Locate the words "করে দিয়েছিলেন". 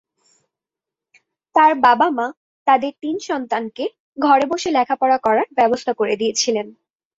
5.93-6.67